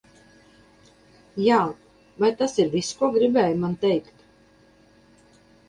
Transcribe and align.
Jā, 1.47 1.59
vai 2.25 2.31
tas 2.41 2.57
ir 2.65 2.73
viss, 2.73 2.91
ko 3.03 3.13
gribēji 3.19 3.63
man 3.67 3.79
teikt? 3.87 4.27